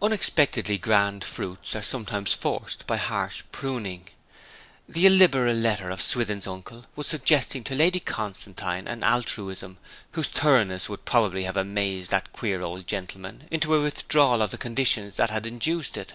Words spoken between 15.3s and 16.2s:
had induced it.